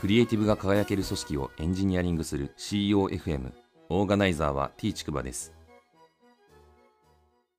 [0.00, 3.52] クリエイティブが輝ける組織をエンジニアリングする CEOFM
[3.90, 5.52] オーガナイザーは T ちくばです。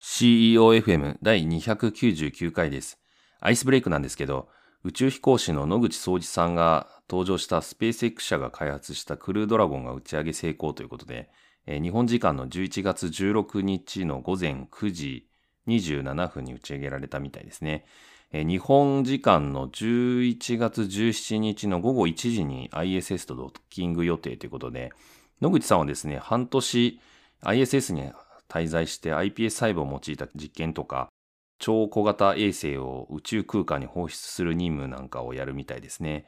[0.00, 2.98] CEOFM 第299回です。
[3.40, 4.48] アイスブレイクなんですけど
[4.82, 11.28] 宇宙飛行士の野口聡二さんが登場したスペース X 社が開発したクルードラゴンが打ち上げ成功ということで、
[11.66, 15.28] えー、日本時間の11月16日の午前9時
[15.68, 17.84] 27分に打ち上げられたみたいですね。
[18.32, 24.92] 日本時間の11月17日の午後1時に ISS とドッキング予定ということで、
[25.40, 27.00] 野口さんはですね、半年
[27.42, 28.10] ISS に
[28.48, 31.08] 滞在して iPS 細胞を用いた実験とか、
[31.58, 36.26] 超小型衛星を宇宙空間に放出する任務なんかをやるみたいですね。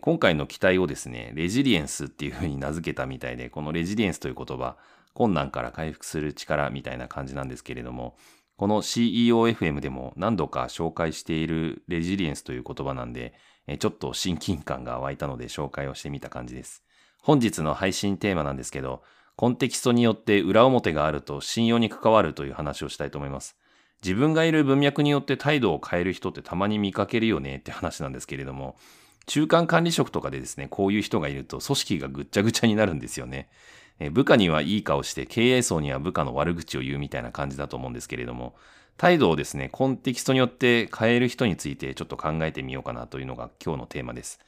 [0.00, 4.76] 今回の機体をですね、レジリエンスっていうふうに名付けたみたいで、このレジリエンスという言葉、
[5.12, 8.16] 困難から回復する力みたいな感じなんですけれども、
[8.62, 13.34] この CEOFM でも何度か紹介しているレジリエンスという言葉なんで、
[13.80, 16.84] ちょっと親近感が湧いたので紹介をしてみた感じです。
[17.22, 19.02] 本日の配信テーマなんですけど、
[19.34, 23.56] コンテキストによって裏表があると信用に関わるという話をしたいと思います。
[24.00, 28.76] 自分がいる文脈によって態度を変える人ってたまに見かけるよねって話なんですけれども、
[29.26, 33.48] 中間管理職とかでですね、こういう人がいると組織がぐっちゃぐちゃになるんですよね。
[34.10, 38.54] 部下にはいい顔して経営層には部下の悪口を言うみたいな感じだと思うんですけれども、
[38.96, 44.40] 態度をですね、コンテキストによって変える人についてちょっと考えてみようかなというのが今日のテーマです。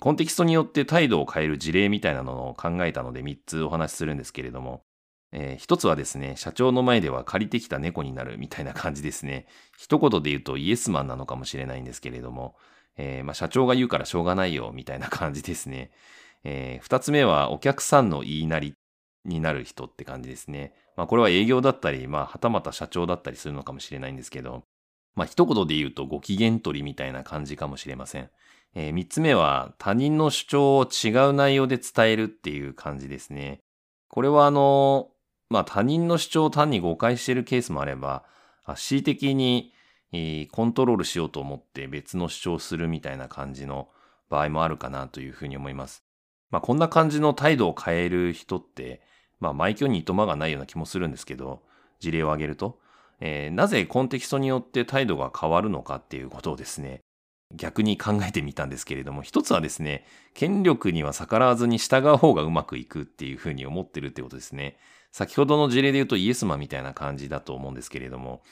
[0.00, 4.82] コンテキストによって態度を変える事例みたいなのを考えたので3つお話しするんですけれども、
[5.30, 9.46] えー、一つはですね、社長の前では借りてきた猫になるみたいな感じですね。
[9.76, 12.56] 一言で言うとイエスマンなのかもしれないんですけれども、
[12.96, 15.90] えー、まあ、社長が言うからしょうがないよみたいな感じですね。
[16.44, 18.74] えー、つ目はお客さんの言いなり
[19.24, 20.74] になる人って感じですね。
[20.96, 24.64] まあこれは営業だったり、まあはたまた社長だったりするのかもしれないんですけど、
[25.14, 28.30] まあ一言で言うとご機嫌取りみたいな感じかもしれません。
[28.74, 33.60] えー、三つ目は他人の主張を違う内容で伝えるっていう感じですね。
[34.08, 35.10] これはあの、
[35.48, 38.24] まあ他人の主張を単に誤解しているケースもあれば、
[38.64, 39.72] 恣意的に
[40.50, 43.88] コントロールしようと思って別の主張をするみたいな感じの
[44.30, 46.04] 場合もあるかなというふうに思います。
[46.50, 49.02] まあこんな感じの態度を変える人って、
[49.40, 51.62] まあ、埋挙にいとまがないような気もするんですけど、
[52.00, 52.78] 事例を挙げると、
[53.20, 57.00] えー、なぜコンテキストによって態度が変わるのかっていうことをですね、
[57.54, 64.78] 逆に考えてみたんですけれども、一つはですね、権力には逆らわずに従う方がうまくいくっていうふうに思ってるってことですね。
[65.12, 68.42] 先ほどの事例で言うとイエスマンみたいな感じだと思うんですけれども、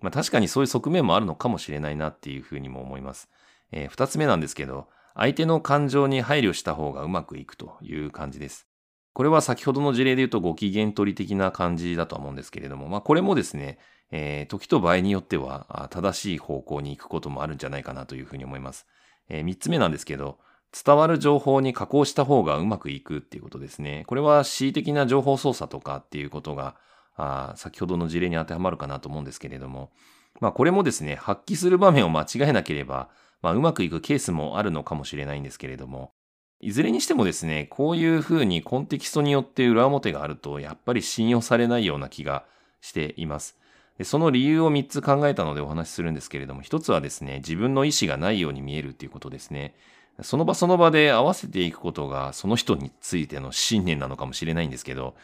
[0.00, 3.28] まあ確かにそういう側面もあるのかもしれないなっていうふうにも思います。
[3.72, 8.66] えー、二つ目なんですけど、相手の感情に配慮した方がうまくいくという感じです。
[9.16, 13.78] これは先ほどの事例で言うとご機嫌取り的な感じだとは思うんですけれども、まあこれもですね、
[14.10, 18.86] えー、時と場合によっては正しい方向に行くこともあるんじゃないかなというふうに思います。
[19.30, 20.36] えー、3つ目なんですけど、
[20.84, 24.04] 伝わる情報に加工した方がうまくいくっていうことですね。
[24.06, 26.76] これは恣意的な情報操作とかっていうことが、
[27.16, 29.92] あ先ほどの事例に当てはまるかなと思うんですけれども、
[30.40, 33.08] まあこれもですね、発揮する場面を間違えなければ、
[33.40, 36.12] まあうまくいくケースもあるのかもしれないんですけれども、
[36.60, 42.44] いずれにしてもですね、こういうふうにコンテキストによって裏表があると、やっぱり信用されないような気が
[42.80, 43.56] しています。
[43.98, 49.74] でその理由を3つ考えたのでお話しするんですけれども、1つはですね、自分の意思がないように見えるっていうことですね。
[50.22, 55.14] その場その場で合わせていくことが、その人についての信念なのかもしれないんですけど、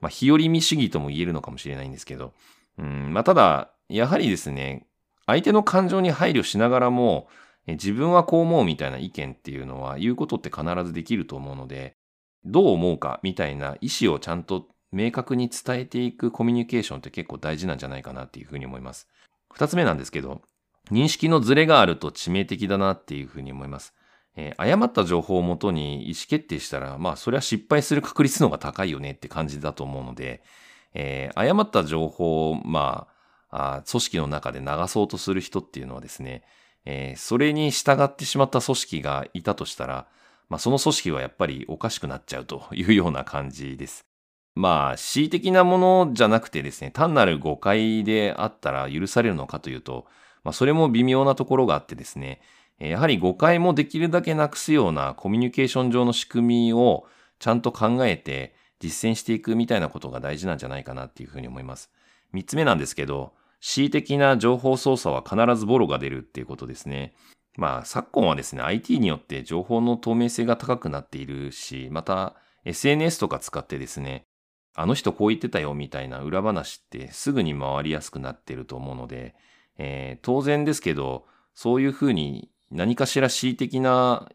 [0.00, 2.32] まあ、日和見主義とも言えるのかもしれないんですけど、
[2.78, 4.86] うん、まあ、ただ、やはりですね、
[5.26, 7.28] 相手の感情に配慮しながらも、
[7.66, 11.96] 自分はこう思うみたいな意見っていうのは言うことって必ずできると思うので、
[12.44, 19.08] どう思うかみたいな意思をちゃんと明確に伝えていくコミュニケーションって結構大事なんじゃないかなっていうふうに思います。
[19.52, 20.42] 二つ目なんですけど、
[20.90, 23.94] 認識のズレがあると致命的だなっていうふうに思います。
[24.34, 30.42] えー、誤った情報をもとに意思決定したら、まあそれは失敗する確率の方が高いよねって感じだと思うので、
[30.94, 33.12] えー、誤った情報を、まあ
[33.52, 36.42] あ、組織の中で流そうとする人っていうのはですね、
[36.84, 40.06] えー、それに従ってしまった組織がいたとしたら、
[40.48, 44.04] まあ、その組織はやっぱりおかしくなっちゃうというような感じです。
[44.54, 50.06] まあ、恣意的なものじゃなくてですね、単なる誤解であったら許されるのかというと、
[50.44, 52.40] まあ、それも微妙なところがあってですね、
[52.78, 57.06] やはり誤解もできるだけなくすようなコミュニケーション上の仕組みを
[57.38, 61.90] ちゃんと考えて実践していくみたいなことが大事なんじゃないかなっていうふうに思います。
[62.32, 67.14] 三つ目なんですけど、恣意的な情報操作は必ずボロが出るっていうことですね。
[67.56, 74.24] まあ、昨今はですね、IT によって情報の透明性が高くなっているし、また SNS とか使ってですね、
[74.74, 79.34] あの人こう言ってたよみたいな裏話ってすぐに回りやすくなってると思うので、
[79.78, 84.28] えー、当然ですけど、そういうふうに何かしら恣意的な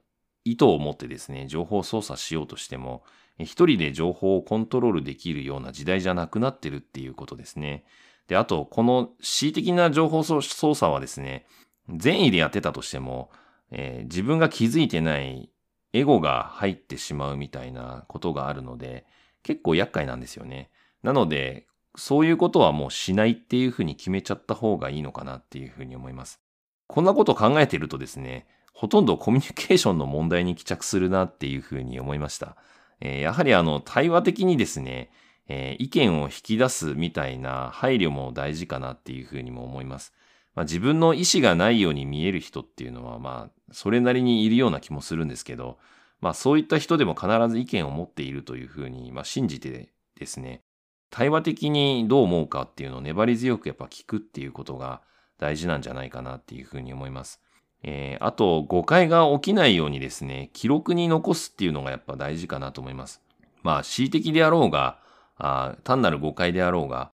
[0.45, 3.03] 意図を持ってですね、情報操作しようとしても、
[3.39, 7.83] 一人で情報をコントロールできるような時代じゃなくなってるっていうことですね。
[8.27, 11.45] で、あと、この恣意的な情報操作はですね、
[11.89, 13.31] 善意でやってたとしても、
[13.71, 15.49] えー、自分が気づいてない
[15.93, 19.05] エゴが入ってしまうみたいなことがあるので、
[19.43, 20.69] 結構厄介なんですよね。
[21.03, 26.39] なので、そういうことはもうしないっていうふうに決めちゃった方がいいのかなっていうふうに思います。
[26.87, 32.55] こんなこと考えてるとですね、ほとんどコミュニケーションの問題に帰着するなっていうふうに思いました。
[32.99, 35.09] えー、やはりあの、対話的にですね、
[35.47, 40.13] えー、意見を引き出すみたいな配慮も大事かなっていうふうにも思います。
[40.55, 45.77] まあ、自分の意思がないように見える人っていうのは、まあ、それなりにいるような気もするんですけど、
[46.19, 49.89] まあ、そういった人でも必ず意見を持っているというふうに、まあ、信じて
[50.19, 50.63] ですね、
[51.09, 55.01] 対話的にどう思うかっていうのを粘り強くやっぱ聞くっていうことが
[55.37, 57.39] 大事なんじゃないかなっていうふうに思います。
[57.83, 63.21] えー、あと、誤解が起きないようにですね、記録に残すっていうのがやっぱ大事かなと思います。
[63.61, 64.99] まあ、恣意的であろうが、
[65.37, 67.11] あ単なる誤解であろうが、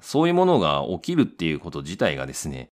[0.00, 2.70] そういうものが起きるっていうこと自体がですね、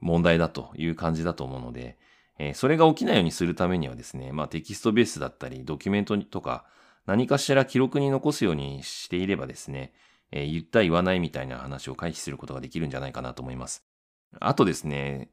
[0.00, 1.98] 問題だという感じだと思うので、
[2.38, 6.66] えー、それが起きないようにするためにはですね、まあテキストベースだったり、ドキュメントとか、
[7.06, 9.92] 何かしら記録に残すようにしていればですね、
[10.32, 13.84] えー、言った言わないみたいな話を回避することができるんじゃないかなと思います。
[14.40, 15.30] あとですね、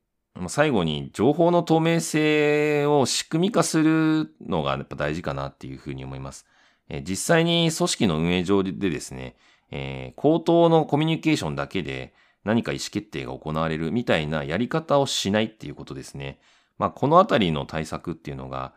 [0.48, 6.46] 最後に情報の透明性を仕組み化するのがやっぱ大事かなっていうふうに思います。
[6.94, 9.36] え、実際に組織の運営上でですね、
[9.72, 12.13] えー、口頭のコミュニケーションだけで
[12.44, 16.40] 何か意思決定が行われるみたいなやり方をしないっていうことですね。
[16.78, 18.74] まあ、このあたりの対策っていうのが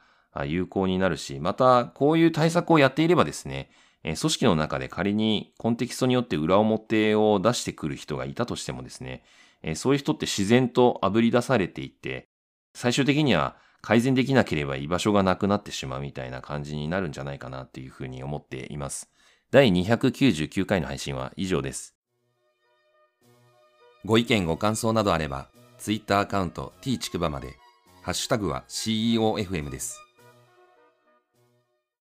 [0.46, 3.70] 有効になるし、また、こういう対策をやっていればですね、
[4.02, 9.24] 組織の中で仮にコンテキストによって裏表を出してくる人がいたとしてもですね、
[9.74, 12.28] そういう人って自然と炙り出されていって、
[12.74, 19.11] 最終的には改善できなければ居場所がなくなってしまうみたいな感じになるんじゃないかなっていうふうに思っています。
[19.50, 21.94] 第299回の配信は以上です。
[24.05, 27.56] ご意見ご感想などあれば、Twitter アカウント t ちくばまで、
[28.02, 30.05] ハッシュタグは CEOFM です。